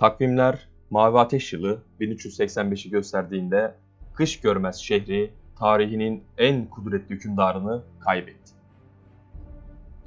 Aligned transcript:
Takvimler 0.00 0.68
Mavi 0.90 1.18
Ateş 1.18 1.52
yılı 1.52 1.82
1385'i 2.00 2.90
gösterdiğinde 2.90 3.74
kış 4.14 4.40
görmez 4.40 4.76
şehri 4.76 5.30
tarihinin 5.58 6.24
en 6.38 6.66
kudretli 6.66 7.14
hükümdarını 7.14 7.82
kaybetti. 8.00 8.52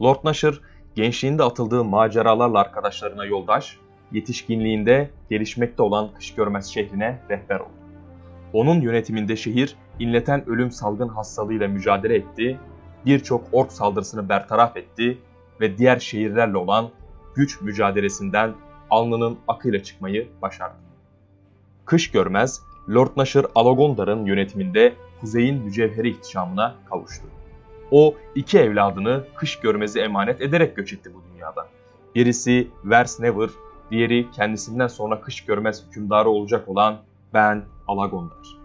Lord 0.01 0.17
Nasher 0.23 0.61
gençliğinde 0.95 1.43
atıldığı 1.43 1.83
maceralarla 1.83 2.59
arkadaşlarına 2.59 3.25
yoldaş, 3.25 3.77
yetişkinliğinde 4.11 5.09
gelişmekte 5.29 5.83
olan 5.83 6.13
kış 6.13 6.35
görmez 6.35 6.65
şehrine 6.65 7.19
rehber 7.29 7.59
oldu. 7.59 7.73
Onun 8.53 8.81
yönetiminde 8.81 9.35
şehir 9.35 9.75
inleten 9.99 10.49
ölüm 10.49 10.71
salgın 10.71 11.09
hastalığıyla 11.09 11.67
mücadele 11.67 12.15
etti, 12.15 12.59
birçok 13.05 13.45
ork 13.51 13.71
saldırısını 13.71 14.29
bertaraf 14.29 14.77
etti 14.77 15.17
ve 15.61 15.77
diğer 15.77 15.99
şehirlerle 15.99 16.57
olan 16.57 16.89
güç 17.35 17.61
mücadelesinden 17.61 18.53
alnının 18.93 19.37
akıyla 19.47 19.83
çıkmayı 19.83 20.27
başardı. 20.41 20.75
Kış 21.85 22.11
görmez, 22.11 22.61
Lord 22.89 23.09
Nasher 23.17 23.45
Alagondar'ın 23.55 24.25
yönetiminde 24.25 24.93
kuzeyin 25.21 25.63
mücevheri 25.63 26.09
ihtişamına 26.09 26.75
kavuştu. 26.89 27.25
O 27.91 28.15
iki 28.35 28.59
evladını 28.59 29.23
kış 29.35 29.59
görmezi 29.59 29.99
emanet 29.99 30.41
ederek 30.41 30.75
göç 30.75 30.93
etti 30.93 31.11
bu 31.13 31.33
dünyada. 31.33 31.67
Birisi 32.15 32.67
Vers 32.85 33.19
Never, 33.19 33.49
diğeri 33.91 34.31
kendisinden 34.31 34.87
sonra 34.87 35.21
kış 35.21 35.45
görmez 35.45 35.83
hükümdarı 35.87 36.29
olacak 36.29 36.69
olan 36.69 36.97
Ben 37.33 37.63
Alagondar. 37.87 38.57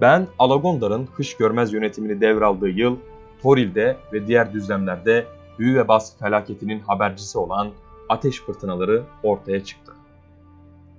Ben 0.00 0.26
Alagondar'ın 0.38 1.06
kış 1.06 1.36
görmez 1.36 1.72
yönetimini 1.72 2.20
devraldığı 2.20 2.68
yıl 2.68 2.96
Toril'de 3.42 3.96
ve 4.12 4.26
diğer 4.26 4.52
düzlemlerde 4.52 5.26
büyü 5.58 5.74
ve 5.74 5.88
baskı 5.88 6.18
felaketinin 6.18 6.80
habercisi 6.80 7.38
olan 7.38 7.68
ateş 8.08 8.40
fırtınaları 8.40 9.04
ortaya 9.22 9.64
çıktı. 9.64 9.92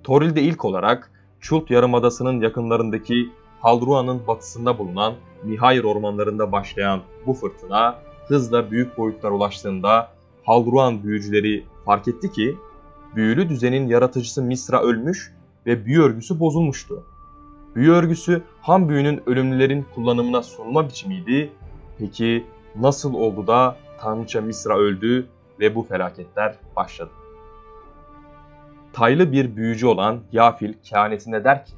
Toril'de 0.04 0.42
ilk 0.42 0.64
olarak 0.64 1.10
Çult 1.40 1.70
Yarımadası'nın 1.70 2.40
yakınlarındaki 2.40 3.30
Haldruan'ın 3.60 4.26
batısında 4.26 4.78
bulunan 4.78 5.14
Mihail 5.44 5.84
ormanlarında 5.84 6.52
başlayan 6.52 7.00
bu 7.26 7.34
fırtına 7.34 7.98
hızla 8.26 8.70
büyük 8.70 8.98
boyutlara 8.98 9.34
ulaştığında 9.34 10.08
Haldruan 10.44 11.02
büyücüleri 11.02 11.64
fark 11.84 12.08
etti 12.08 12.32
ki 12.32 12.56
büyülü 13.16 13.48
düzenin 13.48 13.88
yaratıcısı 13.88 14.42
Misra 14.42 14.82
ölmüş 14.82 15.32
ve 15.66 15.86
büyü 15.86 16.02
örgüsü 16.02 16.40
bozulmuştu. 16.40 17.04
Büyü 17.74 17.90
örgüsü 17.90 18.42
ham 18.60 18.88
büyünün 18.88 19.22
ölümlülerin 19.26 19.86
kullanımına 19.94 20.42
sunma 20.42 20.88
biçimiydi. 20.88 21.52
Peki 21.98 22.44
nasıl 22.76 23.14
oldu 23.14 23.46
da 23.46 23.76
Tanrıça 24.00 24.40
Misra 24.40 24.78
öldü 24.78 25.26
ve 25.60 25.74
bu 25.74 25.82
felaketler 25.82 26.54
başladı? 26.76 27.10
Taylı 28.92 29.32
bir 29.32 29.56
büyücü 29.56 29.86
olan 29.86 30.20
Yafil 30.32 30.72
kehanetinde 30.84 31.44
der 31.44 31.66
ki, 31.66 31.72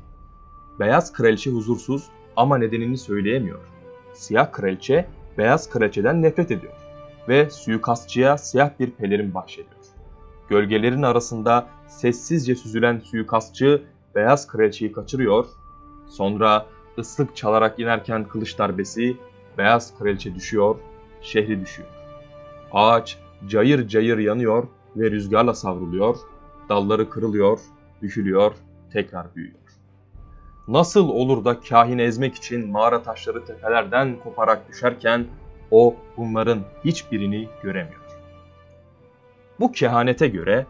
Beyaz 0.81 1.13
kraliçe 1.13 1.51
huzursuz 1.51 2.09
ama 2.37 2.59
nedenini 2.59 2.99
söyleyemiyor. 2.99 3.59
Siyah 4.15 4.53
kraliçe 4.53 5.07
beyaz 5.39 5.71
kraliçeden 5.71 6.23
nefret 6.23 6.51
ediyor 6.51 6.73
ve 7.29 7.51
suikastçıya 7.51 8.39
siyah 8.39 8.71
bir 8.81 8.91
pelerin 8.91 9.35
bahşediyor. 9.35 9.81
Gölgelerin 10.49 11.03
arasında 11.03 11.67
sessizce 11.89 12.55
süzülen 12.55 12.99
suikastçı 12.99 13.83
beyaz 14.15 14.47
kraliçeyi 14.47 14.93
kaçırıyor. 14.93 15.47
Sonra 16.09 16.67
ıslık 16.99 17.37
çalarak 17.37 17.79
inerken 17.79 18.25
kılıç 18.25 18.59
darbesi 18.59 19.17
beyaz 19.59 19.99
kraliçe 19.99 20.35
düşüyor, 20.35 20.77
şehri 21.23 21.61
düşüyor. 21.61 21.89
Ağaç 22.73 23.19
cayır 23.47 23.89
cayır 23.89 24.19
yanıyor 24.19 24.65
ve 24.97 25.11
rüzgarla 25.11 25.55
savruluyor. 25.55 26.17
Dalları 26.69 27.11
kırılıyor, 27.11 27.61
bükülüyor, 28.03 28.53
tekrar 28.93 29.35
büyüyor. 29.35 29.55
Nasıl 30.69 31.09
olur 31.09 31.45
da 31.45 31.61
kahini 31.61 32.03
ezmek 32.03 32.35
için 32.35 32.71
mağara 32.71 33.03
taşları 33.03 33.45
tepelerden 33.45 34.17
koparak 34.25 34.69
düşerken 34.69 35.27
o 35.71 35.97
bunların 36.17 36.61
hiçbirini 36.85 37.49
göremiyor. 37.63 38.01
Bu 39.61 39.73
kehanete 39.73 40.29
göre 40.29 40.67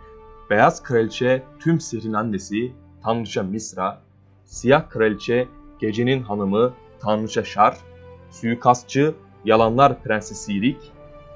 Beyaz 0.50 0.82
Kraliçe 0.82 1.42
tüm 1.58 1.80
sihrin 1.80 2.12
annesi 2.12 2.72
Tanrıça 3.04 3.42
Misra, 3.42 4.00
Siyah 4.44 4.90
Kraliçe 4.90 5.48
gecenin 5.80 6.22
hanımı 6.22 6.72
Tanrıça 7.00 7.44
Şar, 7.44 7.76
suikastçı 8.30 9.14
Yalanlar 9.44 10.02
Prensesi 10.02 10.52
Irik, 10.52 10.92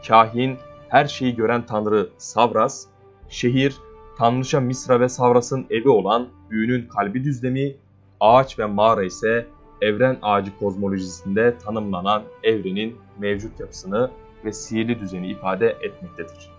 kahin 0.08 0.58
her 0.94 1.06
şeyi 1.06 1.36
gören 1.36 1.66
Tanrı 1.66 2.08
Savras, 2.18 2.86
şehir 3.28 3.76
Tanrıça 4.18 4.60
Misra 4.60 5.00
ve 5.00 5.08
Savras'ın 5.08 5.66
evi 5.70 5.88
olan 5.88 6.28
büyünün 6.50 6.88
kalbi 6.88 7.24
düzlemi, 7.24 7.74
ağaç 8.20 8.58
ve 8.58 8.66
mağara 8.66 9.04
ise 9.04 9.46
evren 9.82 10.18
ağacı 10.22 10.58
kozmolojisinde 10.58 11.58
tanımlanan 11.58 12.22
evrenin 12.42 12.96
mevcut 13.18 13.60
yapısını 13.60 14.10
ve 14.44 14.52
sihirli 14.52 15.00
düzeni 15.00 15.28
ifade 15.28 15.76
etmektedir. 15.80 16.50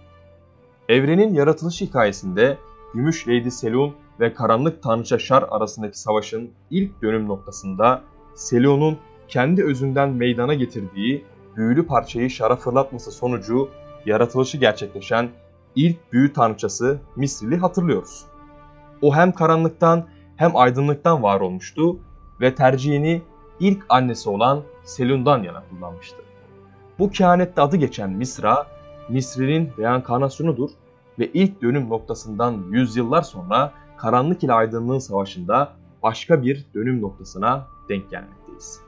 Evrenin 0.90 1.34
yaratılış 1.34 1.82
hikayesinde 1.82 2.58
Gümüş 2.94 3.28
Lady 3.28 3.50
Selun 3.50 3.94
ve 4.20 4.34
Karanlık 4.34 4.84
Tanrıça 4.84 5.20
Şar 5.20 5.46
arasındaki 5.50 6.00
savaşın 6.00 6.52
ilk 6.72 7.02
dönüm 7.02 7.28
noktasında 7.28 8.02
Selun'un 8.34 8.98
kendi 9.28 9.64
özünden 9.64 10.10
meydana 10.10 10.54
getirdiği 10.54 11.26
büyülü 11.58 11.88
parçayı 11.88 12.30
şara 12.30 12.56
fırlatması 12.56 13.12
sonucu 13.12 13.70
yaratılışı 14.06 14.58
gerçekleşen 14.58 15.30
ilk 15.76 16.14
büyü 16.14 16.34
tanrıçası 16.34 17.00
Misril'i 17.16 17.58
hatırlıyoruz. 17.58 18.26
O 19.02 19.16
hem 19.16 19.32
karanlıktan 19.32 20.06
hem 20.36 20.58
aydınlıktan 20.58 21.24
var 21.24 21.42
olmuştu 21.42 22.00
ve 22.42 22.56
tercihini 22.56 23.22
ilk 23.60 23.86
annesi 23.90 24.30
olan 24.30 24.62
Selun'dan 24.84 25.44
yana 25.44 25.64
kullanmıştı. 25.70 26.18
Bu 27.00 27.10
kehanette 27.10 27.62
adı 27.62 27.78
geçen 27.78 28.10
Misra, 28.10 28.68
Misri'nin 29.10 29.72
reenkarnasyonudur 29.80 30.70
ve 31.20 31.32
ilk 31.34 31.62
dönüm 31.62 31.90
noktasından 31.90 32.64
yüzyıllar 32.72 33.22
sonra 33.22 33.74
karanlık 33.98 34.44
ile 34.44 34.54
aydınlığın 34.54 35.00
savaşında 35.00 35.74
başka 36.04 36.44
bir 36.44 36.66
dönüm 36.76 37.02
noktasına 37.02 37.68
denk 37.90 38.10
gelmekteyiz. 38.10 38.80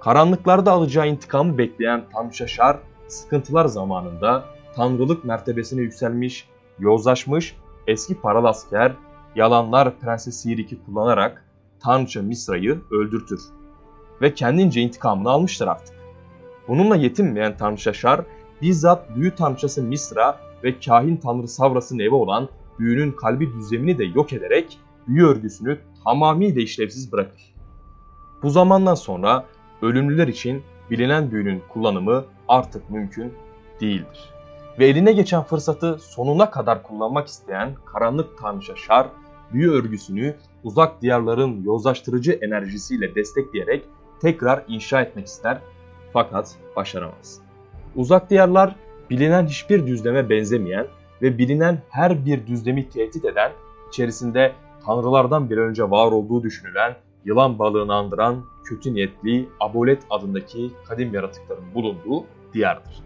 Karanlıklarda 0.00 0.72
alacağı 0.72 1.08
intikamı 1.08 1.58
bekleyen 1.58 2.04
Tanrıça 2.12 2.46
Şar, 2.46 2.78
sıkıntılar 3.08 3.64
zamanında 3.64 4.44
tanrılık 4.74 5.24
mertebesine 5.24 5.80
yükselmiş, 5.80 6.48
yozlaşmış 6.78 7.56
eski 7.86 8.20
paralı 8.20 8.48
asker 8.48 8.92
yalanlar 9.34 9.98
Prenses 9.98 10.36
Sirik'i 10.36 10.84
kullanarak 10.84 11.44
Tanrıça 11.80 12.22
Misra'yı 12.22 12.80
öldürtür 12.90 13.40
ve 14.22 14.34
kendince 14.34 14.80
intikamını 14.80 15.30
almıştır 15.30 15.66
artık. 15.66 15.96
Bununla 16.68 16.96
yetinmeyen 16.96 17.56
Tanrıça 17.56 17.92
Şar 17.92 18.20
bizzat 18.62 19.16
büyü 19.16 19.34
tanrıçası 19.34 19.82
Misra 19.82 20.40
ve 20.64 20.80
kahin 20.80 21.16
tanrı 21.16 21.48
Savras'ın 21.48 21.98
evi 21.98 22.14
olan 22.14 22.48
büyünün 22.78 23.12
kalbi 23.12 23.52
düzlemini 23.52 23.98
de 23.98 24.04
yok 24.04 24.32
ederek 24.32 24.78
büyü 25.08 25.26
örgüsünü 25.26 25.78
tamamıyla 26.04 26.62
işlevsiz 26.62 27.12
bırakır. 27.12 27.54
Bu 28.42 28.50
zamandan 28.50 28.94
sonra 28.94 29.44
ölümlüler 29.82 30.28
için 30.28 30.62
bilinen 30.90 31.30
büyünün 31.30 31.62
kullanımı 31.68 32.24
artık 32.48 32.90
mümkün 32.90 33.34
değildir. 33.80 34.30
Ve 34.78 34.86
eline 34.86 35.12
geçen 35.12 35.42
fırsatı 35.42 35.98
sonuna 35.98 36.50
kadar 36.50 36.82
kullanmak 36.82 37.28
isteyen 37.28 37.74
karanlık 37.84 38.38
tanrıça 38.38 38.76
Şar, 38.76 39.06
büyü 39.52 39.70
örgüsünü 39.70 40.34
uzak 40.64 41.02
diyarların 41.02 41.62
yozlaştırıcı 41.64 42.32
enerjisiyle 42.32 43.14
destekleyerek 43.14 43.84
tekrar 44.20 44.64
inşa 44.68 45.02
etmek 45.02 45.26
ister 45.26 45.58
fakat 46.12 46.54
başaramaz. 46.76 47.40
Uzak 47.96 48.30
diyarlar 48.30 48.76
bilinen 49.10 49.46
hiçbir 49.46 49.86
düzleme 49.86 50.30
benzemeyen 50.30 50.86
ve 51.22 51.38
bilinen 51.38 51.82
her 51.90 52.26
bir 52.26 52.46
düzlemi 52.46 52.88
tehdit 52.88 53.24
eden, 53.24 53.52
içerisinde 53.88 54.52
tanrılardan 54.86 55.50
bir 55.50 55.58
önce 55.58 55.90
var 55.90 56.12
olduğu 56.12 56.42
düşünülen 56.42 56.96
yılan 57.26 57.58
balığını 57.58 57.94
andıran 57.94 58.44
kötü 58.64 58.94
niyetli 58.94 59.48
Abolet 59.60 60.02
adındaki 60.10 60.70
kadim 60.88 61.14
yaratıkların 61.14 61.74
bulunduğu 61.74 62.24
diyardır. 62.52 63.02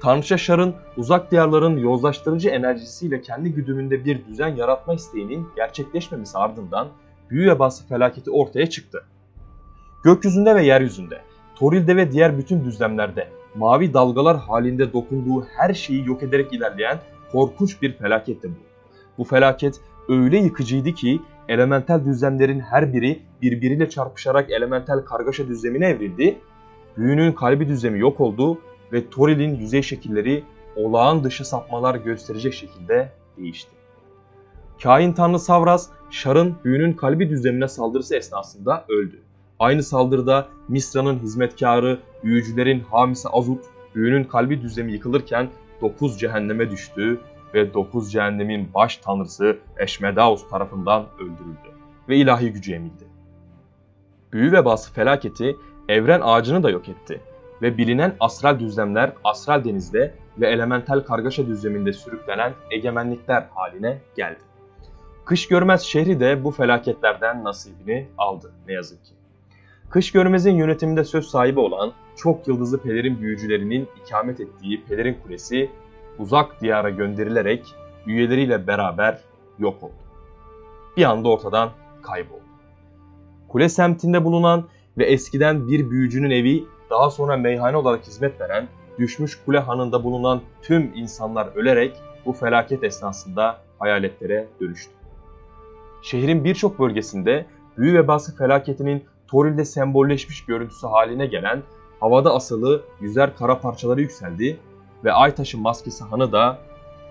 Tanrıça 0.00 0.38
Şar'ın 0.38 0.74
uzak 0.96 1.30
diyarların 1.30 1.76
yozlaştırıcı 1.76 2.48
enerjisiyle 2.48 3.22
kendi 3.22 3.52
güdümünde 3.52 4.04
bir 4.04 4.26
düzen 4.26 4.56
yaratma 4.56 4.94
isteğinin 4.94 5.48
gerçekleşmemesi 5.56 6.38
ardından 6.38 6.88
büyü 7.30 7.50
ve 7.50 7.58
baskı 7.58 7.88
felaketi 7.88 8.30
ortaya 8.30 8.70
çıktı. 8.70 9.04
Gökyüzünde 10.04 10.54
ve 10.54 10.64
yeryüzünde, 10.64 11.20
Toril'de 11.54 11.96
ve 11.96 12.12
diğer 12.12 12.38
bütün 12.38 12.64
düzlemlerde 12.64 13.28
mavi 13.54 13.94
dalgalar 13.94 14.36
halinde 14.36 14.92
dokunduğu 14.92 15.44
her 15.44 15.74
şeyi 15.74 16.06
yok 16.06 16.22
ederek 16.22 16.52
ilerleyen 16.52 16.98
korkunç 17.32 17.82
bir 17.82 17.92
felaketti 17.92 18.48
bu. 18.48 18.54
Bu 19.18 19.24
felaket 19.24 19.80
öyle 20.08 20.38
yıkıcıydı 20.38 20.92
ki 20.92 21.20
elementel 21.50 22.04
düzlemlerin 22.04 22.60
her 22.60 22.92
biri 22.92 23.22
birbiriyle 23.42 23.90
çarpışarak 23.90 24.50
elementel 24.50 25.00
kargaşa 25.04 25.48
düzlemine 25.48 25.86
evrildi. 25.86 26.38
Büyünün 26.96 27.32
kalbi 27.32 27.68
düzlemi 27.68 27.98
yok 27.98 28.20
oldu 28.20 28.58
ve 28.92 29.10
Toril'in 29.10 29.54
yüzey 29.54 29.82
şekilleri 29.82 30.44
olağan 30.76 31.24
dışı 31.24 31.44
sapmalar 31.44 31.94
gösterecek 31.94 32.54
şekilde 32.54 33.12
değişti. 33.36 33.70
Kain 34.82 35.12
tanrı 35.12 35.38
Savras, 35.38 35.88
Şar'ın 36.10 36.54
büyünün 36.64 36.92
kalbi 36.92 37.30
düzlemine 37.30 37.68
saldırısı 37.68 38.16
esnasında 38.16 38.84
öldü. 38.88 39.20
Aynı 39.58 39.82
saldırıda 39.82 40.48
Misra'nın 40.68 41.18
hizmetkarı, 41.18 41.98
büyücülerin 42.24 42.80
hamisi 42.80 43.28
Azut, 43.28 43.64
büyünün 43.94 44.24
kalbi 44.24 44.62
düzlemi 44.62 44.92
yıkılırken 44.92 45.48
9 45.80 46.18
cehenneme 46.18 46.70
düştü 46.70 47.20
ve 47.54 47.74
9 47.74 48.12
cehennemin 48.12 48.74
baş 48.74 48.96
tanrısı 48.96 49.58
Eşmedaus 49.78 50.48
tarafından 50.48 51.06
öldürüldü 51.18 51.70
ve 52.08 52.16
ilahi 52.16 52.52
gücü 52.52 52.72
emildi. 52.72 53.04
Büyü 54.32 54.52
vebası 54.52 54.92
felaketi 54.92 55.56
evren 55.88 56.20
ağacını 56.20 56.62
da 56.62 56.70
yok 56.70 56.88
etti 56.88 57.20
ve 57.62 57.78
bilinen 57.78 58.16
astral 58.20 58.58
düzlemler 58.58 59.12
astral 59.24 59.64
denizde 59.64 60.14
ve 60.40 60.48
elemental 60.48 61.00
kargaşa 61.00 61.46
düzleminde 61.46 61.92
sürüklenen 61.92 62.52
egemenlikler 62.70 63.46
haline 63.54 63.98
geldi. 64.16 64.40
Kış 65.24 65.48
görmez 65.48 65.82
şehri 65.82 66.20
de 66.20 66.44
bu 66.44 66.50
felaketlerden 66.50 67.44
nasibini 67.44 68.08
aldı 68.18 68.52
ne 68.66 68.72
yazık 68.72 69.04
ki. 69.04 69.12
Kış 69.90 70.12
görmezin 70.12 70.54
yönetiminde 70.54 71.04
söz 71.04 71.26
sahibi 71.26 71.60
olan 71.60 71.92
çok 72.16 72.48
yıldızlı 72.48 72.82
pelerin 72.82 73.20
büyücülerinin 73.20 73.88
ikamet 74.04 74.40
ettiği 74.40 74.84
pelerin 74.84 75.16
kulesi 75.22 75.70
uzak 76.20 76.60
diyara 76.60 76.90
gönderilerek 76.90 77.74
üyeleriyle 78.06 78.66
beraber 78.66 79.18
yok 79.58 79.82
oldu. 79.82 79.92
Bir 80.96 81.04
anda 81.04 81.28
ortadan 81.28 81.70
kayboldu. 82.02 82.40
Kule 83.48 83.68
semtinde 83.68 84.24
bulunan 84.24 84.64
ve 84.98 85.04
eskiden 85.04 85.68
bir 85.68 85.90
büyücünün 85.90 86.30
evi 86.30 86.64
daha 86.90 87.10
sonra 87.10 87.36
meyhane 87.36 87.76
olarak 87.76 88.06
hizmet 88.06 88.40
veren 88.40 88.68
düşmüş 88.98 89.38
kule 89.46 89.58
hanında 89.58 90.04
bulunan 90.04 90.40
tüm 90.62 90.92
insanlar 90.94 91.48
ölerek 91.56 91.96
bu 92.26 92.32
felaket 92.32 92.84
esnasında 92.84 93.56
hayaletlere 93.78 94.46
dönüştü. 94.60 94.92
Şehrin 96.02 96.44
birçok 96.44 96.78
bölgesinde 96.78 97.46
büyü 97.78 97.94
vebası 97.94 98.36
felaketinin 98.36 99.04
Toril'de 99.28 99.64
sembolleşmiş 99.64 100.44
görüntüsü 100.44 100.86
haline 100.86 101.26
gelen 101.26 101.62
havada 102.00 102.34
asılı 102.34 102.82
yüzer 103.00 103.36
kara 103.36 103.60
parçaları 103.60 104.00
yükseldi 104.00 104.60
ve 105.04 105.12
Aytaş'ın 105.12 105.60
maskesi 105.60 106.04
hanı 106.04 106.32
da 106.32 106.58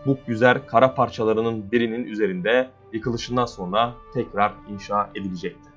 bu 0.05 0.17
yüzer 0.27 0.67
kara 0.67 0.95
parçalarının 0.95 1.71
birinin 1.71 2.03
üzerinde 2.03 2.69
yıkılışından 2.93 3.45
sonra 3.45 3.93
tekrar 4.13 4.53
inşa 4.69 5.09
edilecekti. 5.15 5.69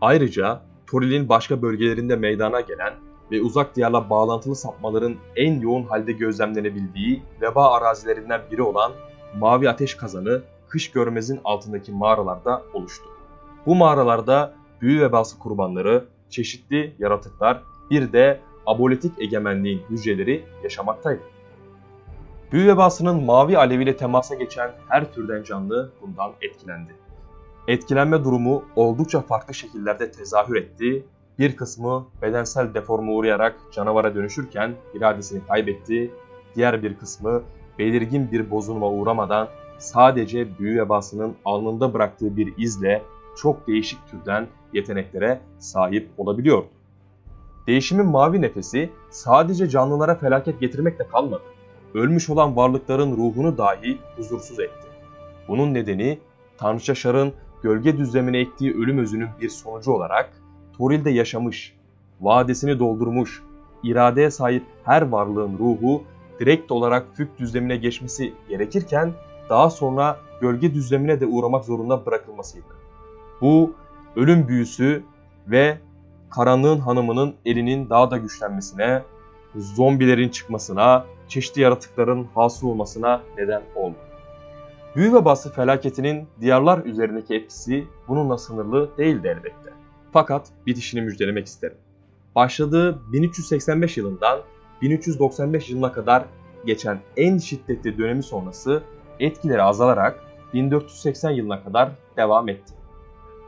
Ayrıca 0.00 0.60
Toril'in 0.86 1.28
başka 1.28 1.62
bölgelerinde 1.62 2.16
meydana 2.16 2.60
gelen 2.60 2.94
ve 3.30 3.42
uzak 3.42 3.76
diyarla 3.76 4.10
bağlantılı 4.10 4.56
sapmaların 4.56 5.16
en 5.36 5.60
yoğun 5.60 5.82
halde 5.82 6.12
gözlemlenebildiği 6.12 7.22
veba 7.40 7.72
arazilerinden 7.72 8.40
biri 8.50 8.62
olan 8.62 8.92
Mavi 9.38 9.70
Ateş 9.70 9.94
Kazanı 9.94 10.42
kış 10.68 10.90
görmezin 10.90 11.40
altındaki 11.44 11.92
mağaralarda 11.92 12.62
oluştu. 12.72 13.04
Bu 13.66 13.74
mağaralarda 13.74 14.54
büyü 14.80 15.00
vebası 15.00 15.38
kurbanları, 15.38 16.04
çeşitli 16.30 16.94
yaratıklar, 16.98 17.62
bir 17.90 18.12
de 18.12 18.40
abolitik 18.66 19.12
egemenliğin 19.18 19.82
hücreleri 19.90 20.44
yaşamaktaydı. 20.62 21.22
Büyü 22.52 22.68
vebasının 22.68 23.24
mavi 23.24 23.58
aleviyle 23.58 23.96
temasa 23.96 24.34
geçen 24.34 24.70
her 24.88 25.12
türden 25.12 25.42
canlı 25.42 25.92
bundan 26.02 26.32
etkilendi. 26.42 26.94
Etkilenme 27.68 28.24
durumu 28.24 28.64
oldukça 28.76 29.20
farklı 29.20 29.54
şekillerde 29.54 30.10
tezahür 30.10 30.56
etti. 30.56 31.04
Bir 31.38 31.56
kısmı 31.56 32.06
bedensel 32.22 32.74
deforma 32.74 33.12
uğrayarak 33.12 33.56
canavara 33.72 34.14
dönüşürken 34.14 34.74
iradesini 34.94 35.46
kaybetti. 35.46 36.10
Diğer 36.54 36.82
bir 36.82 36.94
kısmı 36.94 37.42
belirgin 37.78 38.32
bir 38.32 38.50
bozulma 38.50 38.90
uğramadan 38.90 39.48
sadece 39.78 40.58
büyü 40.58 40.80
vebasının 40.80 41.34
alnında 41.44 41.94
bıraktığı 41.94 42.36
bir 42.36 42.54
izle 42.58 43.02
çok 43.36 43.66
değişik 43.66 43.98
türden 44.10 44.46
yeteneklere 44.72 45.40
sahip 45.58 46.08
olabiliyordu. 46.18 46.66
Değişimin 47.66 48.06
mavi 48.06 48.42
nefesi 48.42 48.90
sadece 49.10 49.68
canlılara 49.68 50.14
felaket 50.14 50.60
getirmekle 50.60 51.08
kalmadı. 51.08 51.42
Ölmüş 51.94 52.30
olan 52.30 52.56
varlıkların 52.56 53.16
ruhunu 53.16 53.58
dahi 53.58 53.98
huzursuz 54.16 54.60
etti. 54.60 54.86
Bunun 55.48 55.74
nedeni 55.74 56.18
Tanrıça 56.58 56.94
Şar'ın 56.94 57.32
gölge 57.62 57.98
düzlemine 57.98 58.38
ektiği 58.38 58.74
ölüm 58.74 58.98
özünün 58.98 59.28
bir 59.40 59.48
sonucu 59.48 59.92
olarak 59.92 60.30
Toril'de 60.78 61.10
yaşamış, 61.10 61.74
vadesini 62.20 62.78
doldurmuş, 62.78 63.42
iradeye 63.82 64.30
sahip 64.30 64.62
her 64.84 65.02
varlığın 65.02 65.58
ruhu 65.58 66.02
direkt 66.40 66.72
olarak 66.72 67.06
fük 67.14 67.38
düzlemine 67.38 67.76
geçmesi 67.76 68.32
gerekirken 68.48 69.12
daha 69.48 69.70
sonra 69.70 70.18
gölge 70.40 70.74
düzlemine 70.74 71.20
de 71.20 71.26
uğramak 71.26 71.64
zorunda 71.64 72.06
bırakılmasıydı. 72.06 72.66
Bu 73.40 73.74
ölüm 74.16 74.48
büyüsü 74.48 75.02
ve 75.46 75.78
karanlığın 76.30 76.78
hanımının 76.78 77.34
elinin 77.44 77.90
daha 77.90 78.10
da 78.10 78.16
güçlenmesine, 78.16 79.02
zombilerin 79.56 80.28
çıkmasına, 80.28 81.04
çeşitli 81.30 81.60
yaratıkların 81.60 82.28
hasıl 82.34 82.68
olmasına 82.68 83.22
neden 83.38 83.62
oldu. 83.74 83.96
Büyü 84.96 85.14
vebası 85.14 85.52
felaketinin 85.52 86.28
diyarlar 86.40 86.84
üzerindeki 86.84 87.34
etkisi 87.34 87.84
bununla 88.08 88.38
sınırlı 88.38 88.90
değildi 88.98 89.28
elbette. 89.28 89.70
Fakat 90.12 90.48
bitişini 90.66 91.00
müjdelemek 91.00 91.46
isterim. 91.46 91.76
Başladığı 92.34 93.12
1385 93.12 93.96
yılından 93.96 94.40
1395 94.82 95.70
yılına 95.70 95.92
kadar 95.92 96.24
geçen 96.66 96.98
en 97.16 97.38
şiddetli 97.38 97.98
dönemi 97.98 98.22
sonrası 98.22 98.82
etkileri 99.20 99.62
azalarak 99.62 100.24
1480 100.54 101.30
yılına 101.30 101.64
kadar 101.64 101.90
devam 102.16 102.48
etti. 102.48 102.74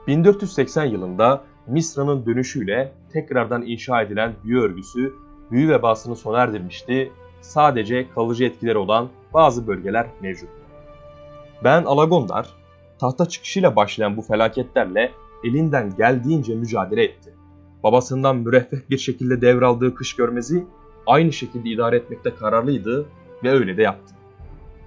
1480 0.06 0.84
yılında 0.84 1.44
Misra'nın 1.66 2.26
dönüşüyle 2.26 2.92
tekrardan 3.12 3.62
inşa 3.62 4.02
edilen 4.02 4.32
büyü 4.44 4.60
örgüsü 4.60 5.14
büyü 5.50 5.68
vebasını 5.68 6.16
sona 6.16 6.38
erdirmişti. 6.38 7.12
Sadece 7.42 8.10
kalıcı 8.14 8.44
etkileri 8.44 8.78
olan 8.78 9.08
bazı 9.34 9.66
bölgeler 9.66 10.06
mevcut. 10.20 10.48
Ben 11.64 11.84
Alagondar, 11.84 12.48
tahta 12.98 13.28
çıkışıyla 13.28 13.76
başlayan 13.76 14.16
bu 14.16 14.22
felaketlerle 14.22 15.12
elinden 15.44 15.96
geldiğince 15.96 16.54
mücadele 16.54 17.04
etti. 17.04 17.34
Babasından 17.82 18.36
müreffeh 18.36 18.78
bir 18.90 18.98
şekilde 18.98 19.40
devraldığı 19.40 19.94
kış 19.94 20.16
görmezi 20.16 20.64
aynı 21.06 21.32
şekilde 21.32 21.68
idare 21.68 21.96
etmekte 21.96 22.34
kararlıydı 22.34 23.06
ve 23.44 23.50
öyle 23.50 23.76
de 23.76 23.82
yaptı. 23.82 24.14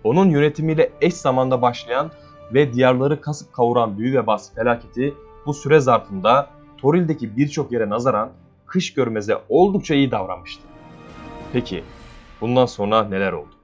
Onun 0.03 0.29
yönetimiyle 0.29 0.91
eş 1.01 1.13
zamanda 1.13 1.61
başlayan 1.61 2.11
ve 2.53 2.73
diyarları 2.73 3.21
kasıp 3.21 3.53
kavuran 3.53 3.97
büyü 3.97 4.19
vebası 4.19 4.55
felaketi 4.55 5.13
bu 5.45 5.53
süre 5.53 5.79
zarfında 5.79 6.49
Toril'deki 6.77 7.37
birçok 7.37 7.71
yere 7.71 7.89
nazaran 7.89 8.29
kış 8.65 8.93
görmeze 8.93 9.37
oldukça 9.49 9.95
iyi 9.95 10.11
davranmıştı. 10.11 10.63
Peki 11.53 11.83
bundan 12.41 12.65
sonra 12.65 13.03
neler 13.03 13.31
oldu? 13.33 13.54